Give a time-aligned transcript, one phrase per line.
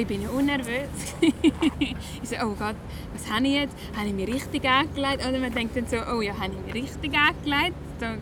[0.00, 0.88] Ich bin ja unnervös.
[1.80, 2.76] ich so, oh Gott,
[3.12, 3.76] was habe ich jetzt?
[3.96, 5.26] Habe ich mich richtig angelegt?
[5.26, 7.74] Oder man denkt dann so, oh ja, habe ich mich richtig angelegt?
[7.98, 8.20] Dann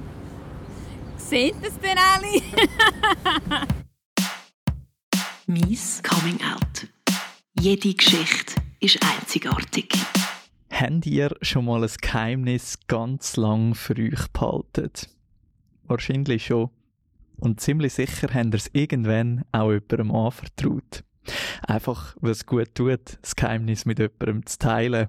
[1.19, 3.67] sehen das denn alle?
[5.47, 6.89] Mies Coming Out.
[7.61, 9.95] Jede Geschichte ist einzigartig.
[10.71, 14.93] Habt ihr schon mal ein Geheimnis ganz lang für euch behalten?
[15.83, 16.71] Wahrscheinlich schon.
[17.37, 21.05] Und ziemlich sicher habt ihr es irgendwann auch jemandem anvertraut.
[21.67, 25.09] Einfach, es gut tut, das Geheimnis mit jemandem zu teilen.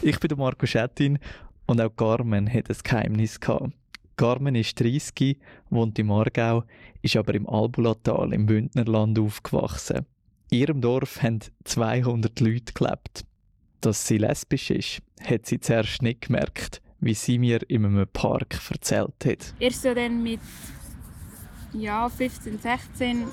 [0.00, 1.18] Ich bin der Marco Schettin
[1.66, 3.72] und auch Carmen hat ein Geheimnis gehabt.
[4.16, 5.38] Carmen ist 30,
[5.70, 6.64] wohnt im Aargau,
[7.00, 10.06] ist aber im Albulatal im Bündnerland aufgewachsen.
[10.50, 13.24] In ihrem Dorf haben 200 Leute gelebt.
[13.80, 18.60] Dass sie lesbisch ist, hat sie zuerst nicht gemerkt, wie sie mir in einem Park
[18.70, 19.54] erzählt hat.
[19.58, 20.40] Erst so dann mit
[21.72, 23.24] ja, 15, 16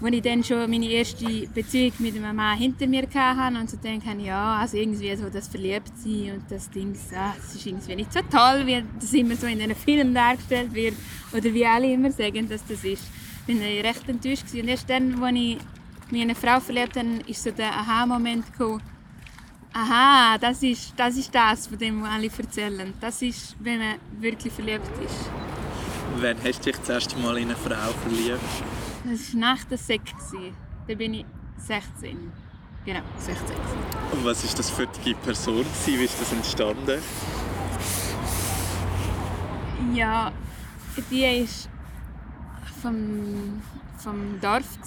[0.00, 3.76] als ich dann schon meine erste Beziehung mit einem Mann hinter mir hatte und so
[3.76, 8.12] denke ja, also irgendwie so das Verliebtsein und das Ding, ah, das ist irgendwie nicht
[8.12, 10.94] so toll, wie das immer so in den Filmen dargestellt wird
[11.32, 13.04] oder wie alle immer sagen, dass das ist.
[13.46, 14.62] Ich bin recht enttäuscht gewesen.
[14.62, 15.58] und erst dann, als ich
[16.10, 18.44] mich in eine Frau verliebt habe, ist so der Aha-Moment
[19.72, 22.94] aha, das ist, das ist das, von dem alle erzählen.
[23.00, 25.30] Das ist, wenn man wirklich verliebt ist.
[26.18, 28.40] Wann hast du dich das erste Mal in eine Frau verliebt?
[29.08, 30.02] Das war nach der Sek.
[30.88, 31.26] Da bin ich
[31.58, 32.32] 16.
[32.84, 33.56] Genau, 16.
[34.12, 35.64] Und was war das für eine Person?
[35.84, 37.00] Wie ist das entstanden?
[39.94, 40.32] Ja,
[41.10, 41.48] die war
[42.82, 43.62] vom,
[43.98, 44.78] vom Dorf,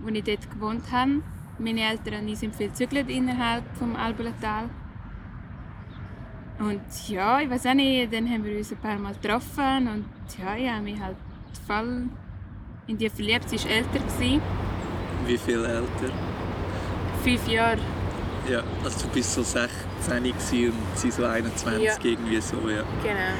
[0.00, 1.22] wo ich dort gewohnt habe.
[1.58, 4.70] Meine Eltern und ich sind viel gezügelt innerhalb des Albulatal.
[6.60, 10.04] Und ja, ich weiß auch nicht, dann haben wir uns ein paar Mal getroffen und
[10.38, 11.16] ja, ich habe mich halt
[11.66, 12.08] voll
[12.92, 13.48] in die verliebt.
[13.48, 14.00] Sie war älter.
[15.26, 16.12] Wie viel älter?
[17.24, 17.78] Fünf Jahre.
[18.48, 21.94] Ja, also du bist so 16 und sie so 21 ja.
[22.02, 22.82] irgendwie so, ja.
[23.02, 23.34] Genau.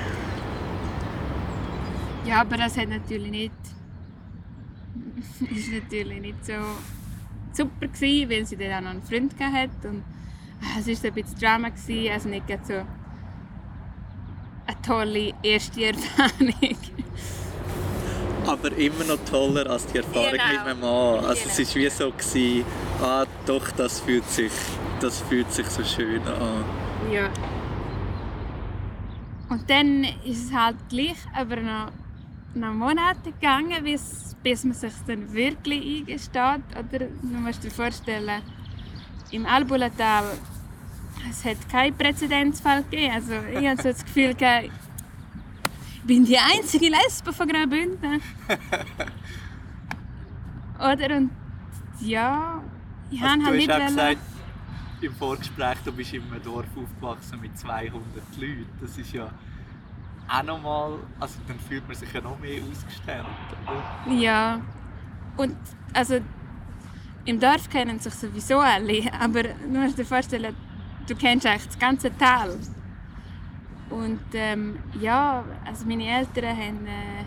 [2.25, 3.53] Ja, aber das hat natürlich nicht...
[5.51, 6.53] ist natürlich nicht so
[7.53, 10.05] super gewesen, weil sie dann auch noch einen Freund hatte und
[10.63, 12.87] ah, es war ein bisschen Drama, gewesen, also nicht so eine
[14.83, 16.55] tolle erste Erfahrung
[18.47, 20.45] aber immer noch toller als die Erfahrung genau.
[20.45, 21.25] mit einem Mann.
[21.25, 21.55] Also genau.
[21.59, 22.65] es war wie so, gewesen,
[23.03, 24.53] ah doch, das fühlt, sich,
[25.01, 26.65] das fühlt sich so schön an.
[27.13, 27.29] Ja.
[29.49, 31.93] Und dann ist es halt gleich aber noch,
[32.55, 36.63] noch Monate gegangen, bis, bis man sich dann wirklich eingesteht.
[36.73, 38.43] Oder man muss dir vorstellen,
[39.31, 40.25] im Albulatal
[41.31, 43.13] es hat keinen Präzedenzfall gegeben.
[43.15, 44.35] Also ich habe so das Gefühl,
[46.05, 48.21] bin die einzige Lesbe von Graubünden.
[50.79, 51.17] Oder?
[51.17, 51.31] Und
[52.01, 52.63] ja,
[53.11, 53.69] ich also, habe halt nicht...
[53.69, 54.19] Du hast gesagt,
[55.01, 58.03] im Vorgespräch, du bist in einem Dorf aufgewachsen mit 200
[58.37, 58.67] Leuten.
[58.81, 59.31] Das ist ja
[60.29, 60.99] auch nochmal...
[61.21, 63.25] Also dann fühlt man sich ja noch mehr ausgestellt,
[63.67, 64.15] oder?
[64.15, 64.61] Ja.
[65.37, 65.57] Und
[65.95, 66.21] also...
[67.25, 70.57] Im Dorf kennen sich sowieso alle, aber du musst dir vorstellen,
[71.07, 72.59] du kennst eigentlich das ganze Tal.
[73.93, 77.25] Und ähm, ja, also meine Eltern haben äh,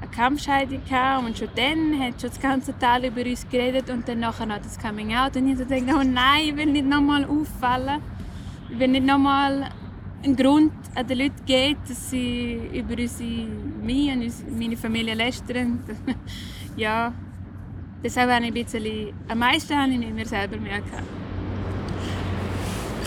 [0.00, 0.80] eine Kampfscheidung
[1.24, 4.58] und schon dann hat schon das ganze Tal über uns geredet und dann nachher noch
[4.58, 8.00] das Coming Out und ich dachte, oh nein, ich will nicht nochmal auffallen.
[8.68, 9.70] Ich will nicht nochmal
[10.24, 13.46] einen Grund an den Leuten geben, dass sie über unsere,
[13.82, 15.80] mich und meine Familie lästern.
[16.76, 17.12] ja,
[18.02, 21.23] deshalb habe ich ein bisschen, am meisten habe ich mit mir selber mehr gehabt.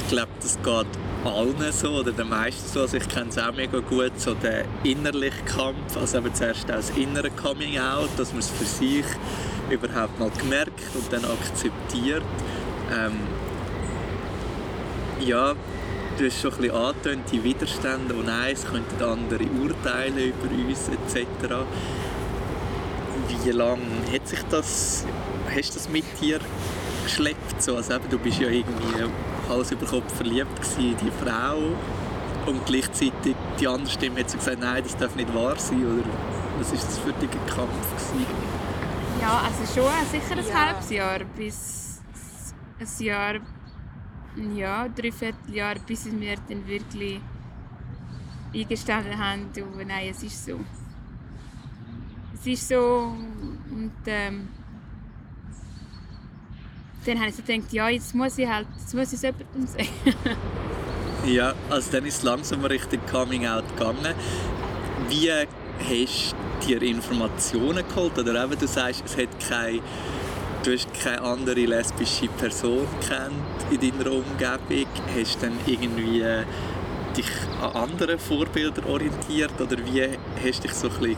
[0.07, 0.88] Ich glaube, das geht
[1.25, 2.79] allen so oder den meisten so.
[2.79, 6.91] Also ich kenne es auch mega gut, so der innerliche Kampf, also eben zuerst das
[6.91, 9.03] innere Coming Out, dass man es für sich
[9.69, 12.23] überhaupt mal gemerkt und dann akzeptiert.
[12.90, 13.19] Ähm,
[15.19, 15.56] ja,
[16.18, 20.69] du hast schon ein bisschen angetönt, die Widerstände, oh nein, es könnten andere urteilen über
[20.69, 21.53] uns etc.
[23.44, 25.06] Wie lange hat sich das,
[25.53, 26.39] hast du das mit dir
[27.03, 27.62] geschleppt?
[27.62, 27.75] So?
[27.75, 29.03] Also eben, du bist ja irgendwie
[29.49, 31.57] Hals über Kopf verliebt in die Frau
[32.45, 36.09] und gleichzeitig die andere Stimme hat so gesagt, nein, das darf nicht wahr sein oder
[36.59, 38.25] was ist das für ein Kampf gewesen?
[39.21, 40.65] Ja, also schon sicher ein ja.
[40.65, 42.01] halbes Jahr bis
[42.79, 43.35] ein Jahr,
[44.55, 47.19] ja, dreiviertel Jahr, bis wir dann wirklich
[48.53, 50.59] eingestanden haben, du, nein, es ist so.
[52.33, 53.15] Es ist so
[53.71, 54.47] und ähm,
[57.05, 59.67] dann habe ich so gedacht, ja, jetzt muss ich halt, jetzt muss ich es jemandem
[59.67, 60.38] sagen.
[61.25, 64.13] ja, also dann ist es langsam richtig Coming Out gegangen.
[65.09, 68.17] Wie hast du dir Informationen geholt?
[68.17, 69.79] Oder eben, du sagst, es hat keine,
[70.63, 74.88] du hast keine andere lesbische Person kennt in deiner Umgebung.
[75.17, 76.23] Hast du dann irgendwie
[77.15, 77.29] dich
[77.61, 79.59] an anderen Vorbildern orientiert?
[79.59, 80.03] Oder wie
[80.43, 81.17] hast du dich so ein bisschen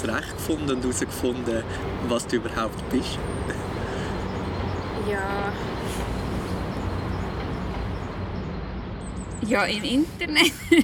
[0.00, 1.62] zurechtgefunden und herausgefunden,
[2.08, 3.18] was du überhaupt bist?
[5.10, 5.52] Ja.
[9.46, 10.52] Ja, im Internet.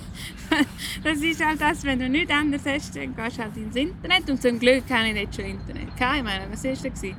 [1.04, 4.30] das ist halt das, wenn du nichts anderes hast, dann gehst du halt ins Internet.
[4.30, 5.88] Und zum Glück habe ich jetzt schon Internet.
[5.94, 7.16] Ich meine, was war das?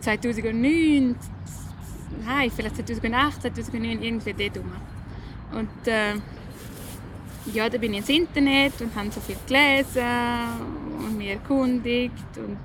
[0.00, 1.16] 2009,
[2.24, 4.72] nein, vielleicht 2008, 2009, irgendwie dort rum.
[5.52, 6.14] Und äh,
[7.52, 10.02] ja, da bin ich ins Internet und habe so viel gelesen
[10.98, 12.58] und mich erkundigt und,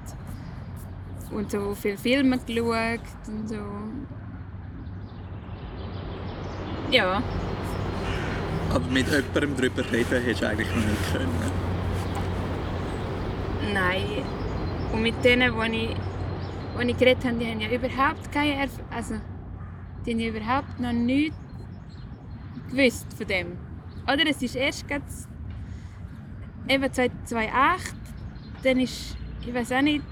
[1.31, 3.55] und so viele Filme geschaut und so.
[6.91, 7.23] Ja.
[8.69, 11.51] Aber mit jemandem darüber reden hast du eigentlich noch nicht können?
[13.73, 14.23] Nein.
[14.91, 15.95] Und mit denen, die ich,
[16.79, 19.15] die ich geredet habe, die haben ja überhaupt keine Erf also
[20.05, 21.37] die haben ja überhaupt noch nichts
[22.69, 23.57] gewusst von dem.
[24.03, 24.85] Oder es ist erst
[26.67, 27.95] eben 2008,
[28.63, 29.15] dann ist,
[29.45, 30.03] ich weiß auch nicht,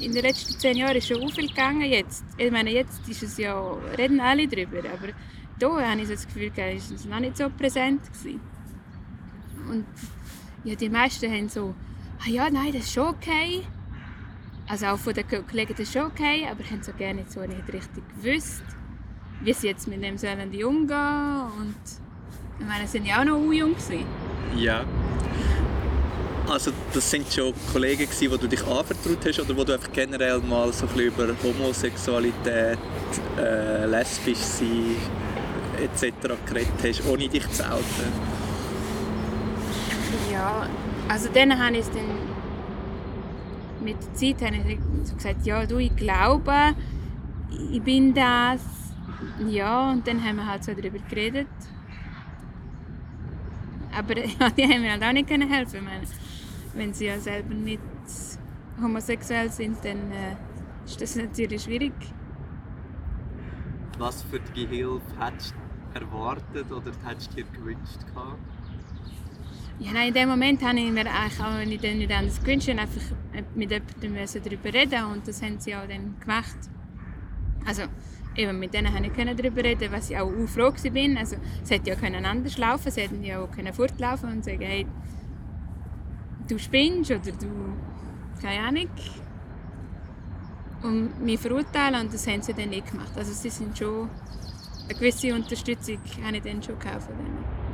[0.00, 2.24] in den letzten zehn Jahren ist schon so viel gegangen jetzt.
[2.36, 3.58] Ich meine, jetzt ist es ja,
[3.98, 5.08] reden alle darüber, aber
[5.58, 8.40] da habe ich das Gefühl, es noch nicht so präsent gewesen.
[9.68, 9.86] Und
[10.64, 11.74] ja, die meisten haben so,
[12.20, 13.62] ah ja, nein, das ist schon okay.
[14.68, 17.72] Also auch von den Kollegen, das ist schon okay, aber haben so gerne so nicht
[17.72, 18.64] richtig gewusst,
[19.42, 21.76] wie sie jetzt mit dem sollen umgehen und
[22.58, 24.04] ich meine, sind ja auch noch jung gewesen.
[24.56, 24.84] Ja.
[26.48, 29.90] Also das sind schon Kollegen gewesen, wo du dich anvertraut hast oder wo du einfach
[29.92, 32.78] generell mal so ein über Homosexualität,
[33.36, 34.96] äh, lesbisch sein
[35.82, 36.14] etc.
[36.46, 38.12] geredet hast, ohne dich zu outen?
[40.32, 40.68] Ja,
[41.08, 42.36] also dann habe ich dann
[43.82, 46.74] mit der Zeit habe ich so gesagt, ja du, ich glaube,
[47.72, 48.60] ich bin das.
[49.48, 51.48] Ja, und dann haben wir halt so darüber geredet.
[53.96, 56.25] Aber ja, die haben mir halt auch nicht helfen können.
[56.76, 57.80] Wenn sie ja selber nicht
[58.80, 60.36] homosexuell sind, dann äh,
[60.84, 61.94] ist das natürlich schwierig.
[63.98, 68.00] Was für die Hilfe hättest du erwartet oder hättest du dir gewünscht?
[69.78, 73.02] Ja, nein, in dem Moment habe ich mir eigentlich auch nicht, nicht anders gewünscht, einfach
[73.54, 74.14] mit jemandem
[74.44, 76.56] darüber reden und das haben sie auch dann gemacht.
[77.66, 77.82] Also,
[78.36, 81.18] eben mit denen konnte ich darüber reden, was ich auch froh war.
[81.18, 84.62] Also, es hätte ja können anders laufen sie hätten ja auch können fortlaufen und sagen,
[84.62, 84.86] hey,
[86.48, 87.48] du spinnst oder du,
[88.40, 88.88] keine Ahnung.
[90.82, 93.12] Und mich verurteilen und das haben sie dann nicht gemacht.
[93.16, 94.08] Also sie sind schon,
[94.84, 97.65] eine gewisse Unterstützung habe ich dann schon gekauft von denen.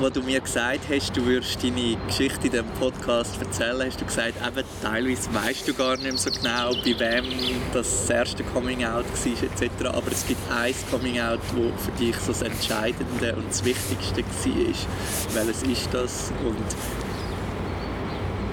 [0.00, 4.06] Wo du mir gesagt hast, du würdest deine Geschichte in diesem Podcast erzählen, hast du
[4.06, 7.26] gesagt, eben, teilweise weißt du gar nicht mehr so genau, bei wem
[7.74, 9.86] das, erste Coming-out war etc.
[9.86, 15.44] Aber es gibt ein Coming-out, das für dich so das Entscheidende und das Wichtigste war.
[15.44, 16.64] Welches ist das und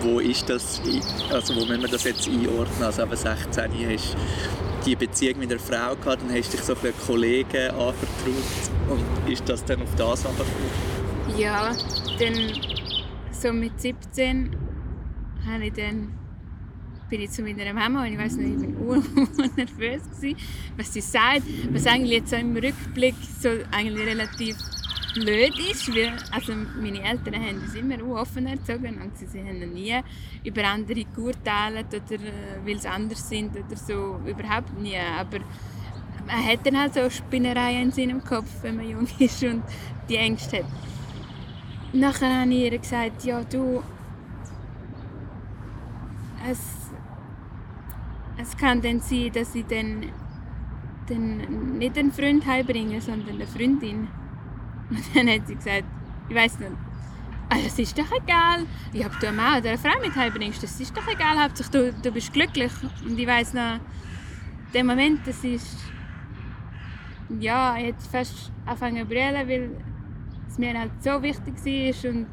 [0.01, 0.81] wo ist das,
[1.31, 2.83] also wo müssen wir das jetzt einordnen?
[2.83, 4.17] Also eben 16 hast
[4.85, 7.95] die Beziehung mit einer Frau gehabt, dann hast du dich so für Kollegen anvertraut
[8.89, 10.96] und ist das dann auf das angefangen?
[11.38, 11.72] Ja,
[12.19, 12.34] dann
[13.31, 14.56] so mit 17
[15.45, 16.11] habe ich dann
[17.11, 18.95] bin ich zu meiner Mama und ich weiß nicht, ich war
[19.56, 20.35] nervös gewesen,
[20.76, 24.57] was sie sagt, was eigentlich jetzt im Rückblick so eigentlich relativ
[25.14, 29.59] blöd ist, weil also meine Eltern haben das immer offen erzogen und sie, sie haben
[29.73, 29.95] nie
[30.44, 35.38] über andere geurteilt oder äh, weil sie anders sind oder so, überhaupt nie, aber
[36.26, 39.61] man hat dann halt so Spinnereien in seinem Kopf, wenn man jung ist und
[40.09, 40.66] die Ängste hat.
[41.97, 43.81] Nachher habe ich ihr gesagt, ja du,
[46.47, 46.92] es,
[48.37, 50.06] es kann dann sein, dass ich dann,
[51.09, 54.07] dann nicht einen Freund heimbringe, sondern eine Freundin.
[54.92, 55.85] Und dann hat sie gesagt,
[56.30, 56.71] ich weiß nicht,
[57.49, 58.68] ah, das ist doch egal.
[58.94, 61.71] Ich habe du einen Mann oder eine Frau mit heimbringst, das ist doch egal, Hauptsache
[61.71, 62.73] du, du bist glücklich.
[63.07, 63.80] Und ich weiß noch,
[64.71, 65.77] der Moment, das ist,
[67.39, 69.71] ja, ich hätte fast angefangen zu brüllen, weil
[70.57, 71.56] es mir halt so wichtig
[72.04, 72.28] war und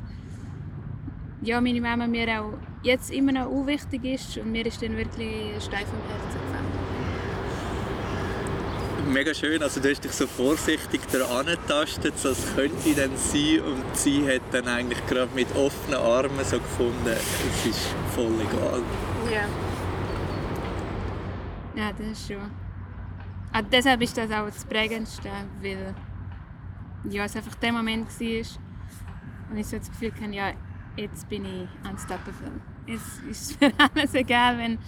[1.43, 4.97] ja, meine Mama mir auch jetzt immer noch auch wichtig ist und mir ist dann
[4.97, 6.65] wirklich steif am Herzen gefallen.
[9.13, 13.61] Mega schön, also du hast dich so vorsichtig daran getastet, so es könnte dann sein
[13.61, 18.81] und sie hat dann eigentlich gerade mit offenen Armen so gefunden, es ist voll egal.
[19.31, 19.45] Ja.
[21.77, 22.51] Ja, das ist schon.
[23.53, 25.29] Also deshalb ist das auch das Prägendste,
[25.61, 25.95] weil
[27.11, 28.61] ja, es einfach der Moment war
[29.51, 30.53] und ich so das Gefühl hatte, ja,
[30.97, 32.61] jetzt bin ich unstoppable.
[32.87, 34.79] Jetzt ist mir alles egal, wenn,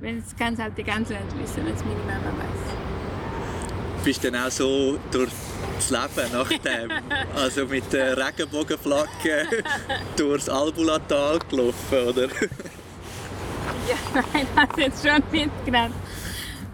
[0.00, 4.04] wenn es ganz halt die ganze Welt wissen, wenn es meine Mama weiß.
[4.04, 5.30] Bist du dann auch so durch
[5.76, 6.90] das Leben nach dem,
[7.34, 9.48] also mit der Regenbogenflagge
[10.16, 12.28] durchs Albulatal gelaufen, oder?
[13.88, 15.94] Ja, nein, das jetzt schon mitgenommen.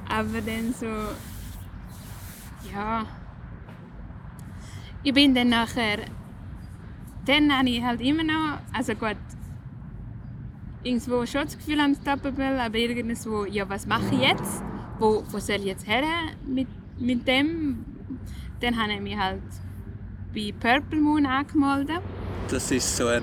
[0.09, 0.87] Aber dann so,
[2.73, 3.07] ja.
[5.05, 5.99] Ich bin dann nachher,
[7.27, 9.17] dann habe ich halt immer noch, also gut,
[10.83, 14.63] irgendwo schon das Gefühl unstoppable, aber irgendwo, ja, was mache ich jetzt?
[14.99, 16.03] Wo, wo soll ich jetzt her
[16.47, 16.69] mit,
[16.99, 17.85] mit dem?
[18.61, 19.43] Dann habe ich mich halt
[20.35, 22.01] bei Purple Moon angemeldet.
[22.51, 23.23] Das ist so eine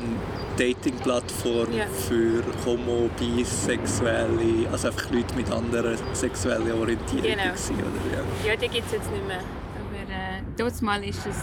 [0.57, 1.85] Dating-Plattform Ja.
[1.88, 7.23] für Homo, Bisexuelle, also einfach Leute mit anderer sexueller Orientierung.
[7.23, 7.43] Genau.
[7.43, 8.17] gewesen, oder?
[8.45, 8.51] Ja.
[8.51, 9.39] Ja, die gibt es jetzt nicht mehr.
[9.39, 11.38] Aber äh, dort mal ist es,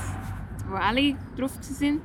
[0.68, 2.00] wo alle drauf waren.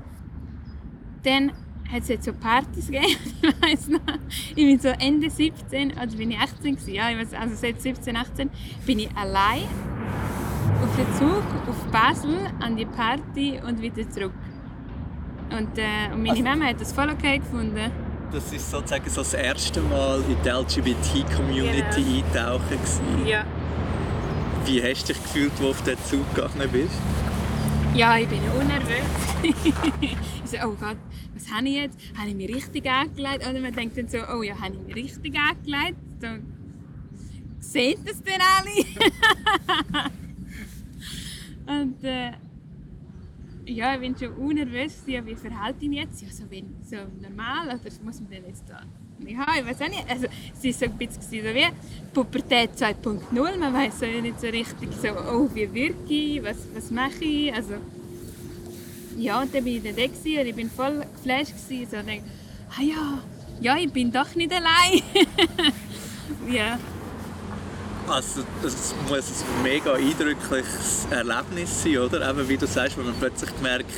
[1.23, 1.51] Dann
[1.91, 3.05] hat es jetzt so Partys gegeben.
[3.41, 3.99] ich weiss noch,
[4.55, 7.81] ich bin so Ende 17, also bin ich 18 gewesen, ja, ich weiss, also seit
[7.81, 8.49] 17, 18,
[8.85, 9.63] bin ich allein
[10.81, 14.33] auf den Zug auf Basel an die Party und wieder zurück.
[15.51, 17.91] Und, äh, und meine Also- Mama hat das voll okay gefunden.
[18.31, 22.69] Das ist sozusagen so das erste Mal in die LGBT-Community eintauchen.
[22.69, 23.27] gewesen.
[23.27, 23.43] Ja.
[24.65, 26.95] Wie hast du dich gefühlt, als du auf den Zug gegangen bist?
[27.95, 29.05] Ja, ich bin unnervös.
[29.43, 30.97] ich so, oh Gott,
[31.35, 31.97] was habe ich jetzt?
[32.17, 33.47] Habe ich mich richtig angelegt?
[33.47, 35.99] Oder man denkt dann so, oh ja, habe ich mich richtig angelegt?
[36.19, 36.41] Dann
[37.59, 40.11] sehen das denn alle?
[41.81, 42.31] Und äh,
[43.65, 46.19] ja, ich bin schon unnervös, wie verhalte ich mich jetzt?
[46.23, 48.81] Ja, so, wenn, so normal, oder muss man denn jetzt da?
[49.27, 50.09] Ja, ich weiß auch nicht.
[50.09, 51.67] Also, es war so ein bisschen so wie
[52.13, 53.57] Pubertät 2.0.
[53.57, 57.53] Man weiß so nicht so richtig, so, oh, wie wirke ich, was, was mache ich.
[57.53, 57.73] Also,
[59.17, 61.53] ja, und dann bin ich dann da und ich bin voll geflasht.
[61.53, 62.21] Gewesen, so, dachte,
[62.77, 63.19] ah ja,
[63.61, 65.01] ja, ich bin doch nicht allein.
[66.51, 66.79] ja,
[68.07, 72.29] Also, das muss ein mega eindrückliches Erlebnis sein, oder?
[72.29, 73.91] Eben, wie du sagst, wenn man plötzlich merkt,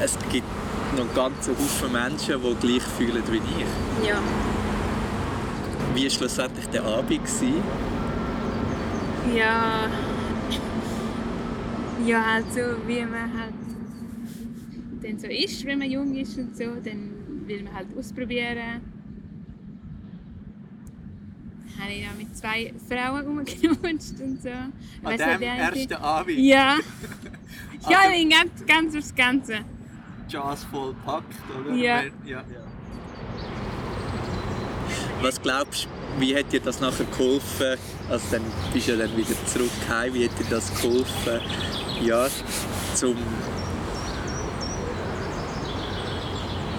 [0.00, 0.46] es gibt
[0.92, 4.08] einen ganzen Haufen Menschen, die gleich fühlen wie ich.
[4.08, 4.18] ja.
[5.94, 7.08] Wie war schlussendlich der Abend?
[7.10, 7.54] Gewesen?
[9.34, 9.88] Ja.
[12.06, 13.54] Ja, halt so, wie man halt
[15.02, 17.10] dann so ist, wenn man jung ist und so, dann
[17.46, 18.56] will man halt ausprobieren.
[21.66, 24.48] Dann habe ich noch mit zwei Frauen rumgeknutscht und so.
[25.02, 25.40] Weiss nicht,
[25.90, 26.38] die eine- Abend?
[26.38, 26.76] Ja.
[27.88, 29.54] Ja, Also- ganz, ganz aufs Ganze.
[30.30, 31.74] Jazz voll packt, oder?
[31.74, 32.02] Ja.
[32.24, 32.44] ja.
[35.20, 37.76] Was glaubst du, wie hat dir das nachher geholfen?
[38.08, 40.14] Also dann bist du ja dann wieder zurück heim.
[40.14, 41.40] Wie hat dir das geholfen,
[42.02, 42.28] ja,
[42.94, 43.16] zum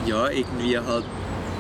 [0.06, 1.06] ja, irgendwie halt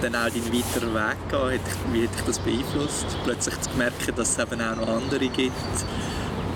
[0.02, 1.62] dann auch deinen weiteren Weg gehen?
[1.94, 3.18] Wie hat dich das beeinflusst?
[3.24, 5.54] Plötzlich zu merken, dass es eben auch noch andere gibt,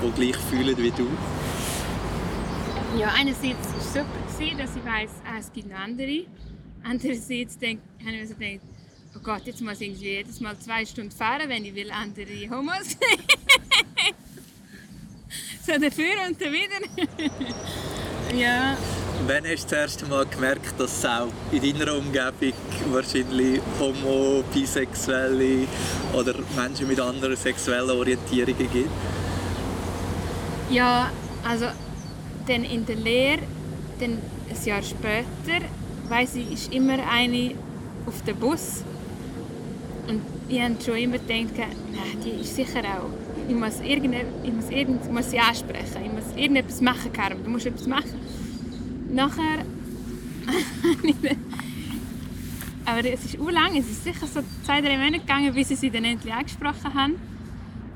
[0.04, 1.08] die gleich fühlen wie du?
[2.98, 6.26] Ja, einerseits war es super, gewesen, dass ich weiss, ah, es gibt noch andere.
[6.84, 8.62] Andererseits denk, habe ich mir so gedacht,
[9.16, 12.50] oh Gott, jetzt muss ich irgendwie jedes Mal zwei Stunden fahren, wenn ich will andere
[12.50, 13.24] Homos sehen.
[15.66, 18.36] so dafür und wieder.
[18.36, 18.78] ja,
[19.28, 22.54] Wann hast du das erste Mal gemerkt, dass es auch in deiner Umgebung
[22.92, 25.66] wahrscheinlich Homo, Bisexuelle
[26.14, 28.90] oder Menschen mit anderen sexuellen Orientierungen gibt?
[30.70, 31.12] ja,
[31.48, 31.68] also
[32.48, 33.40] dann in der Lehre,
[34.00, 34.18] dann
[34.50, 35.66] ein Jahr später,
[36.10, 37.52] weiss ich, ist immer eine
[38.06, 38.84] auf dem Bus.
[40.08, 41.68] Und ich habe schon immer gedacht,
[42.24, 43.10] die ist sicher auch.
[43.48, 46.04] Ich muss, irgende, ich muss, irgend, muss sie ansprechen.
[46.04, 47.44] Ich muss irgendetwas machen, Karim.
[47.44, 48.20] Du musst etwas machen.
[49.12, 49.66] Nachher...
[52.88, 53.76] Aber es ist lang.
[53.76, 57.14] Es ist sicher so zwei, drei Monate gegangen, bis ich sie dann endlich angesprochen habe.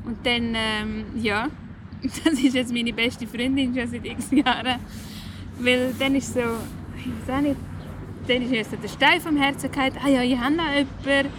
[0.05, 1.47] Und dann, ähm, ja,
[2.01, 4.79] das ist jetzt meine beste Freundin schon seit x Jahren.
[5.59, 7.57] Weil dann ist so, ich weiß nicht,
[8.27, 11.29] dann ist so der Stein vom Herzen gefallen, ah ja, ich habe noch jemanden,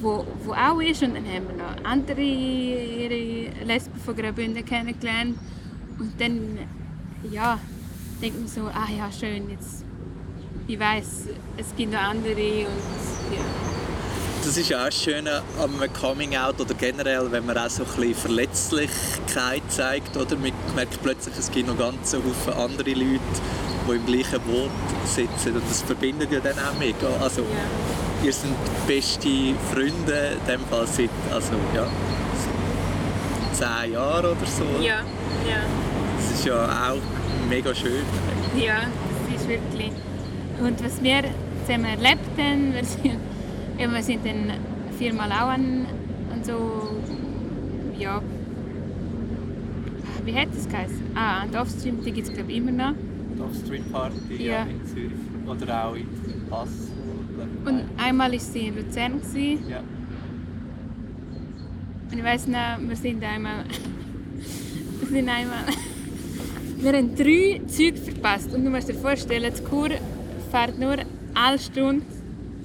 [0.00, 1.02] wo, wo auch ist.
[1.02, 5.36] Und dann haben wir noch andere ihre Lesben von Graubünden kennengelernt.
[5.98, 6.58] Und dann,
[7.30, 7.58] ja,
[8.20, 9.84] denkt man so, ah ja, schön, jetzt,
[10.66, 13.63] ich weiß, es gibt noch andere und ja.
[14.44, 17.88] Das ist auch das Schöne am Coming Out oder generell, wenn man auch so ein
[17.88, 20.14] bisschen Verletzlichkeit zeigt.
[20.18, 20.36] Oder?
[20.36, 23.20] Man merkt plötzlich, es gibt noch ganze Haufen andere Leute,
[23.88, 24.70] die im gleichen Boot
[25.06, 25.56] sitzen.
[25.56, 27.08] Und das verbindet ja dann auch mega.
[27.22, 28.26] Also, ja.
[28.26, 28.50] ihr seid
[28.86, 31.86] beste Freunde, in dem Fall seit also, ja,
[33.54, 34.64] zehn Jahren oder so.
[34.78, 35.00] Ja,
[35.48, 35.62] ja.
[36.18, 38.04] Das ist ja auch mega schön.
[38.58, 38.82] Ja,
[39.32, 39.92] das ist wirklich.
[40.60, 41.22] Und was wir
[41.66, 43.33] zusammen erlebt haben, wir sind,
[43.78, 44.52] eben, wir sind dann
[44.98, 45.86] viermal auch an,
[46.32, 46.96] an so,
[47.98, 48.20] ja,
[50.24, 51.02] wie hat das geheißen?
[51.14, 52.94] Ah, an der Offstream, die gibt es glaube ich immer noch.
[53.36, 54.62] Die Offstream Party Ja.
[54.62, 55.12] in Zürich
[55.46, 56.06] oder auch in
[56.48, 56.68] Pass.
[57.64, 59.20] Und einmal war sie in Luzern.
[59.20, 59.68] Gewesen.
[59.68, 59.80] ja.
[62.10, 63.64] Und ich weiss noch, wir sind einmal.
[65.00, 65.64] wir sind einmal.
[66.78, 68.54] wir haben drei Züge verpasst.
[68.54, 69.90] Und du musst dir vorstellen, die Kur
[70.50, 70.96] fährt nur
[71.34, 72.06] eine Stunde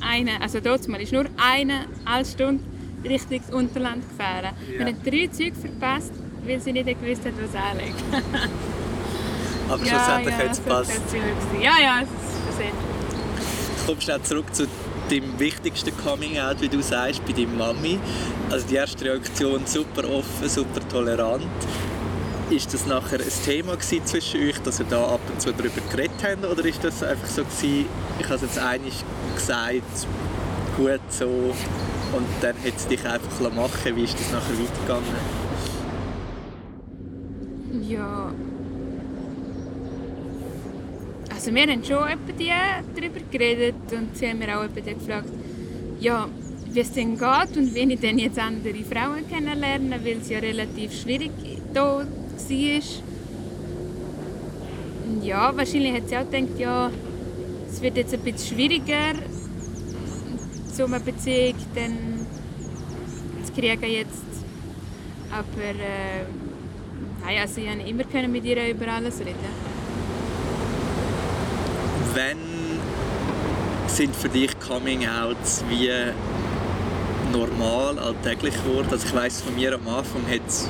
[0.02, 0.42] eine.
[0.42, 1.86] Also dort mal ist nur eine
[2.26, 2.64] Stunde
[3.04, 4.54] Richtung Unterland gefahren.
[4.68, 4.86] Wir Ja.
[4.86, 6.12] haben drei Züge verpasst,
[6.46, 7.96] weil sie nicht gewusst hat, was anlegt.
[9.70, 11.02] Aber schlussendlich hat es gepasst.
[11.62, 12.74] Ja, ja, es ist versehen.
[13.86, 14.68] kommst schnell zurück zu
[15.10, 18.00] deinem wichtigsten Coming-out, wie du sagst, bei deiner Mami.
[18.52, 21.44] Also die erste Reaktion super offen, super tolerant.
[22.50, 26.16] Ist das nachher ein Thema zwischen euch, dass ihr da ab und zu darüber geredet
[26.24, 26.44] habt?
[26.44, 27.86] Oder ist das einfach so gewesen,
[28.20, 28.94] ich habe es jetzt einig
[29.36, 30.08] gesagt,
[30.76, 33.96] gut so und dann hat es dich einfach machen.
[33.96, 35.16] Wie ist das nachher weitergegangen?
[37.88, 38.32] Ja.
[41.32, 41.98] Also wir haben schon
[42.96, 45.30] darüber geredet und sie haben mir auch gefragt,
[46.00, 46.28] ja,
[46.72, 50.40] wie es denn geht und wie ich denn jetzt andere Frauen kennenlerne, weil es ja
[50.40, 51.32] relativ schwierig
[51.74, 52.06] da
[52.40, 52.82] war.
[55.24, 56.92] Ja, wahrscheinlich hat sie auch gedacht, ja,
[57.72, 59.14] es wird jetzt ein bisschen schwieriger,
[60.72, 62.26] so eine Beziehung dann
[63.44, 64.24] zu kriegen jetzt.
[65.32, 66.26] Aber äh,
[67.30, 69.36] Nein, also ich konnte immer können mit ihr über alles reden.
[72.14, 72.38] Wenn
[73.88, 75.92] sind für dich Coming-outs wie
[77.32, 78.88] normal, alltäglich geworden?
[78.90, 80.70] Also ich weiss, von mir am Anfang hat es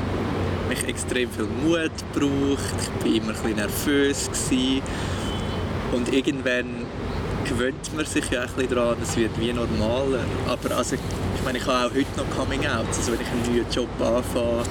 [0.69, 2.75] mich extrem viel Mut gebraucht.
[3.03, 4.27] Ich war immer ein nervös.
[4.27, 4.81] Gewesen.
[5.91, 6.85] Und irgendwann
[7.45, 10.19] gewöhnt man sich ja ein daran, es wird wie normaler.
[10.47, 12.97] Aber also, ich meine, ich habe auch heute noch Coming-outs.
[12.99, 14.63] Also wenn ich einen neuen Job anfange,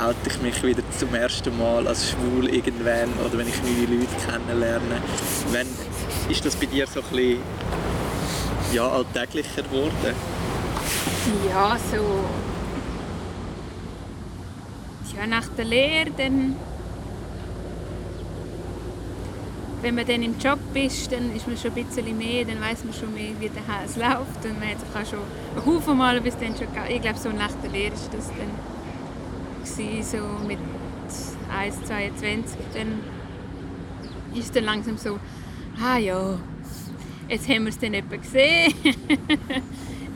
[0.00, 4.14] oute ich mich wieder zum ersten Mal als schwul irgendwann oder wenn ich neue Leute
[4.26, 5.02] kennenlerne.
[5.50, 5.66] Wenn,
[6.30, 7.36] ist das bei dir so ein
[8.72, 10.14] ja, alltäglicher geworden?
[11.48, 12.49] Ja, so.
[15.16, 16.56] Ja, nach der Lehre, dann.
[19.82, 22.84] Wenn man dann im Job ist, dann ist man schon ein bisschen mehr, dann weiß
[22.84, 24.44] man schon mehr, wie der Hase läuft.
[24.44, 25.20] Und man hat schon
[25.56, 26.68] einen Haufen Mal bis dann schon.
[26.88, 28.50] Ich glaube, so nach der Lehre ist das dann
[30.02, 30.58] so mit
[31.50, 32.44] 1,22.
[32.74, 33.00] Dann
[34.34, 35.18] ist es dann langsam so,
[35.82, 36.38] ah ja,
[37.28, 38.74] jetzt haben wir es dann etwa gesehen.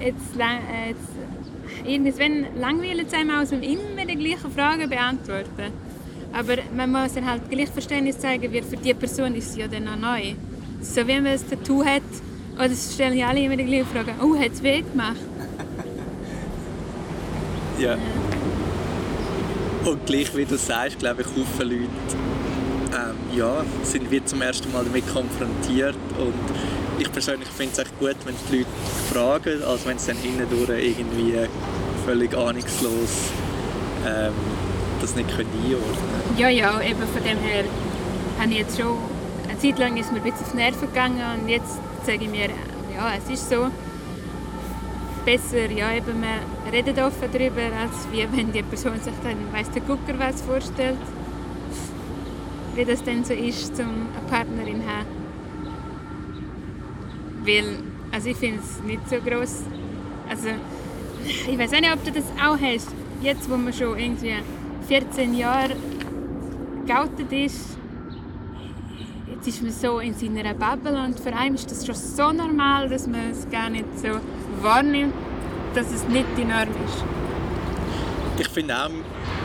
[0.00, 1.09] jetzt, äh, jetzt,
[1.85, 5.73] irgendwann langweilt es einem aus, um immer die gleichen Fragen beantworten.
[6.33, 9.68] Aber man muss dann halt gleich Verständnis zeigen, weil für die Person ist es ja
[9.68, 10.35] dann auch neu.
[10.81, 12.03] So wie man ein Tattoo hat,
[12.57, 14.14] oder es stellen ja alle immer die gleichen Fragen.
[14.20, 15.16] Oh, hat es weh gemacht?
[17.77, 17.99] Ja.
[19.85, 21.88] Und gleich wie du sagst, glaube ich, viele Leute
[22.94, 25.97] ähm, ja, sind wir zum ersten Mal damit konfrontiert.
[26.18, 26.35] Und
[26.99, 28.68] ich persönlich finde es echt gut, wenn die Leute
[29.12, 31.35] fragen, als wenn sie dann hindurch irgendwie
[32.05, 33.31] völlig ahnungslos
[34.07, 34.33] ähm,
[35.01, 36.38] das nicht können einordnen.
[36.38, 37.64] Ja, ja, eben von dem her
[38.38, 38.99] habe ich jetzt schon...
[39.49, 42.31] Eine Zeit lang ist mir ein bisschen auf die Nerven gegangen und jetzt sage ich
[42.31, 42.49] mir,
[42.95, 43.69] ja, es ist so.
[45.25, 49.71] Besser, ja, eben, man redet offen darüber, als wie wenn die Person sich dann, weiss
[49.71, 50.99] der Gucker was vorstellt.
[52.75, 55.07] Wie das dann so ist, zum eine Partnerin zu haben.
[57.45, 57.64] Weil,
[58.12, 59.62] also ich finde es nicht so gross.
[60.29, 60.49] Also,
[61.24, 62.88] ich weiß nicht, ob du das auch hast.
[63.22, 64.34] Jetzt, wo man schon irgendwie
[64.88, 65.76] 14 Jahre
[66.87, 67.78] geoutet ist,
[69.30, 72.88] jetzt ist man so in seiner Bubble und für einen ist das schon so normal,
[72.88, 74.08] dass man es gar nicht so
[74.60, 75.14] wahrnimmt,
[75.74, 77.04] dass es nicht die Norm ist.
[78.38, 78.90] Ich finde auch,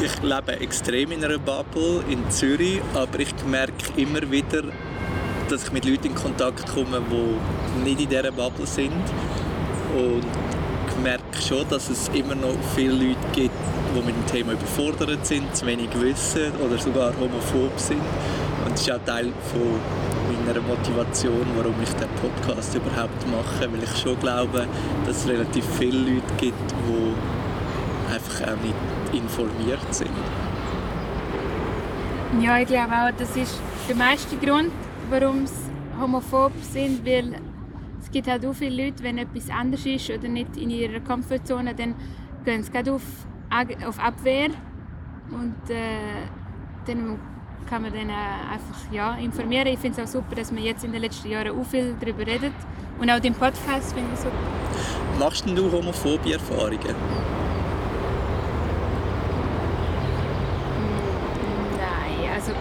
[0.02, 4.64] ich lebe extrem in einer Bubble in Zürich, aber ich merke immer wieder,
[5.48, 8.92] dass ich mit Leuten in Kontakt komme, die nicht in dieser Bubble sind.
[9.96, 10.26] Und
[11.50, 13.56] schon, dass es immer noch viele Leute gibt,
[13.96, 18.02] die mit dem Thema überfordert sind, zu wenig wissen oder sogar homophob sind.
[18.64, 19.80] Und das ist auch Teil von
[20.46, 24.68] meiner Motivation, warum ich den Podcast überhaupt mache, weil ich schon glaube,
[25.06, 30.12] dass es relativ viele Leute gibt, die einfach auch nicht informiert sind.
[32.40, 34.72] Ja, ich glaube auch, das ist der meiste Grund,
[35.10, 35.54] warum sie
[36.00, 37.42] homophob sind, weil
[38.02, 41.76] es gibt halt auch viele Leute, wenn etwas anders ist oder nicht in ihrer Komfortzone,
[41.76, 41.96] dann
[42.46, 43.04] gehen sie gerade auf,
[43.86, 44.50] auf Abwehr
[45.32, 46.28] und äh,
[46.86, 47.20] dann
[47.70, 49.68] kann man dann einfach ja, informieren.
[49.68, 52.26] Ich finde es auch super, dass man jetzt in den letzten Jahren auch viel darüber
[52.26, 52.54] redet.
[53.00, 54.36] Und auch den Podcast finde ich super.
[55.20, 56.96] Machst denn du homophobe Erfahrungen?
[61.78, 62.54] Nein, also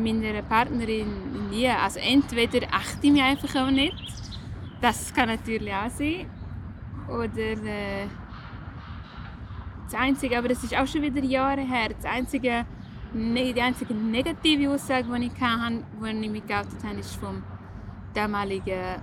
[0.00, 1.68] mit meiner Partnerin nie.
[1.68, 3.94] Also entweder achte ich mich einfach auch nicht,
[4.80, 6.26] das kann natürlich auch sein,
[7.08, 8.06] oder äh,
[9.84, 12.64] das Einzige, aber das ist auch schon wieder Jahre her, das einzige,
[13.12, 17.42] ne, die einzige negative Aussage, die ich hatte, als ich mich geoutet habe, ist vom
[18.14, 19.00] damaligen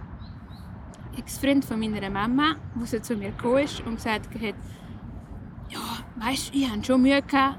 [1.18, 4.56] Ex-Freund von meiner Mama, der so zu mir gekommen ist und gesagt hat,
[5.70, 5.80] ja,
[6.18, 7.58] weißt du, ich hatte schon Mühe gehabt,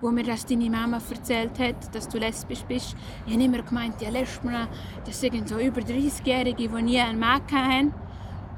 [0.00, 2.96] wo mir das deine Mama erzählt hat, dass du lesbisch bist.
[3.26, 4.54] Ich habe immer gemeint, ja, Lesben,
[5.04, 7.92] das sind so über 30-Jährige, die nie einen Mann hatten.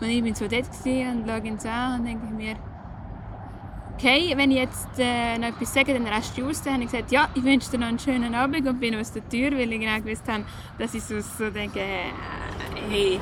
[0.00, 2.56] Und ich war so dort und schaue ihn an und denke mir,
[3.94, 6.62] okay, wenn ich jetzt äh, noch etwas sage, dann rast du aus.
[6.62, 9.12] Dann habe ich gesagt, ja, ich wünsche dir noch einen schönen Abend und bin aus
[9.12, 10.44] der Tür, weil ich genau gewusst habe,
[10.78, 12.10] dass ich so, so denke, äh,
[12.90, 13.20] hey.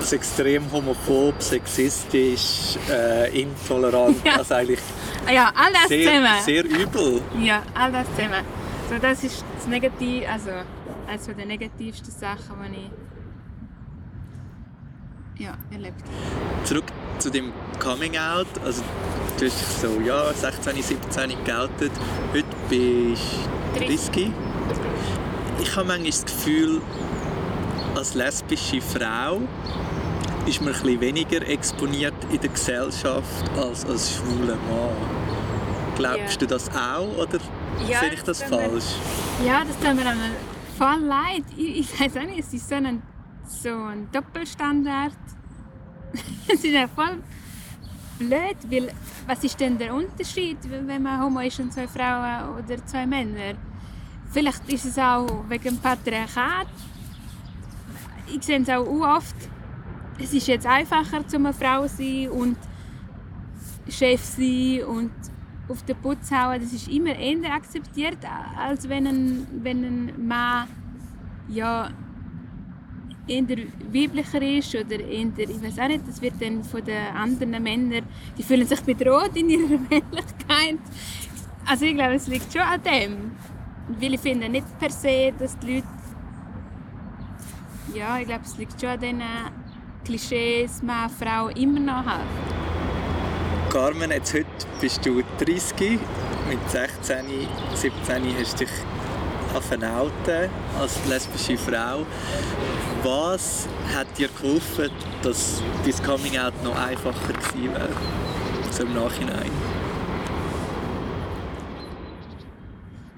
[0.00, 4.36] Das ist extrem homophob, sexistisch, äh, intolerant, Ja.
[4.36, 4.80] also eigentlich
[5.30, 6.42] Ja, all das sehr, zusammen.
[6.44, 7.22] sehr übel.
[7.38, 8.42] Ja, all das zusammen.
[8.88, 10.50] So, das ist das Negativ, also
[11.06, 12.90] eines der negativsten Sachen, die
[15.38, 16.64] ich ja, erlebt habe.
[16.64, 16.84] Zurück
[17.18, 18.82] zu dem Coming Out, also
[19.38, 21.92] du hast dich so, ja, 16, 17 geoutet,
[22.32, 23.22] heute bist
[23.74, 24.32] du 30.
[25.60, 26.80] Ich habe manchmal das Gefühl,
[27.94, 29.42] als lesbische Frau
[30.46, 34.96] ist man ein bisschen weniger exponiert in der Gesellschaft als als schwuler Mann.
[35.96, 36.38] Glaubst Ja.
[36.38, 37.38] du das auch oder
[37.88, 38.84] Ja, sehe ich das das falsch?
[39.44, 40.30] Ja, das tut mir einmal
[40.78, 41.44] voll leid.
[41.56, 43.02] Ich, ich weiß auch nicht, es ist so ein,
[43.46, 45.12] so ein Doppelstandard.
[46.48, 47.22] Es ist ja voll
[48.18, 48.92] blöd, weil
[49.26, 53.54] was ist denn der Unterschied, wenn man homo ist und zwei Frauen oder zwei Männer?
[54.32, 56.66] Vielleicht ist es auch wegen Patriarchat.
[58.32, 59.36] Ich sehe es auch oft.
[60.22, 62.56] Es ist jetzt einfacher, zum eine Frau zu sein und
[63.88, 65.10] Chef sein und
[65.68, 66.60] auf den Putz hauen.
[66.60, 68.18] Das ist immer eher akzeptiert,
[68.58, 70.68] als wenn ein, wenn ein Mann
[71.48, 71.90] ja,
[73.26, 73.44] eher
[73.92, 78.04] weiblicher ist oder eher, ich weiß auch nicht, das wird dann von den anderen Männern,
[78.36, 80.78] die fühlen sich bedroht in ihrer Männlichkeit.
[81.66, 83.32] Also ich glaube, es liegt schon an dem.
[84.00, 85.86] Weil ich finde nicht per se, dass die Leute
[87.94, 89.22] ja, ich glaube, es liegt schon an diesen
[90.04, 92.24] Klischees, Mann, Frau immer noch haben.
[93.70, 94.46] Carmen, jetzt heute
[94.80, 95.98] bist du 30,
[96.48, 97.24] mit 16,
[97.74, 98.74] 17 hast du dich
[99.84, 102.06] outen als lesbische Frau.
[103.02, 104.90] Was hat dir geholfen,
[105.22, 107.88] dass dein Coming Out noch einfacher gewesen wäre?
[108.70, 109.50] So im Nachhinein.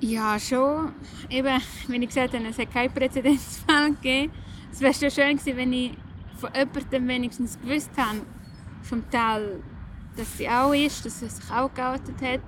[0.00, 0.92] Ja, schon.
[1.30, 4.32] Eben, wenn ich gesagt habe, es hat keinen Präzedenzfall gegeben.
[4.72, 5.92] Es wäre schon schön gewesen, wenn ich
[6.42, 8.22] von jemandem wenigstens gewusst habe,
[8.82, 9.62] vom Teil,
[10.16, 12.40] dass sie auch ist, dass sie sich auch geoutet hat.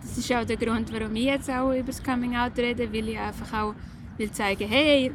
[0.00, 3.08] Das ist auch der Grund, warum ich jetzt auch über das Coming Out rede, weil
[3.08, 3.74] ich einfach auch
[4.16, 5.12] will zeigen, hey,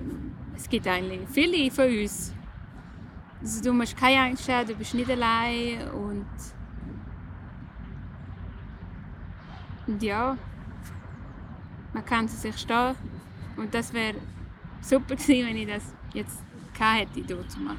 [0.55, 2.33] es gibt eigentlich viele von uns.
[3.41, 6.27] Also du musst keine Angst haben, du bist nicht allein und,
[9.87, 10.37] und ja,
[11.93, 12.95] man kann zu sich stehen.
[13.57, 14.15] Und das wäre
[14.81, 16.43] super gewesen, wenn ich das jetzt
[16.79, 17.75] gehabt hätte, dort mal.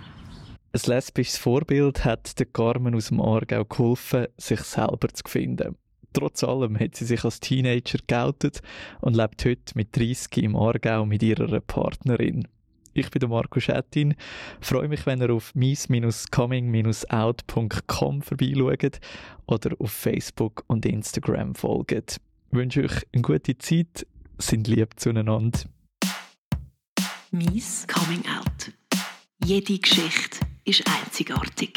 [0.72, 5.74] Ein lesbisches Vorbild hat der Carmen aus dem Aargau geholfen, sich selber zu finden.
[6.12, 8.60] Trotz allem hat sie sich als Teenager geoutet
[9.00, 12.46] und lebt heute mit 30 im Aargau mit ihrer Partnerin.
[12.92, 14.16] Ich bin der Marco Schettin.
[14.60, 18.98] Freue mich, wenn ihr auf mies-coming-out.com vorbeischaut
[19.46, 21.92] oder auf Facebook und Instagram folgt.
[21.92, 22.18] Ich
[22.50, 24.04] wünsche euch eine gute Zeit,
[24.38, 25.60] sind lieb zueinander.
[27.30, 28.72] Mies Coming Out.
[29.44, 31.72] Jede Geschichte ist einzigartig.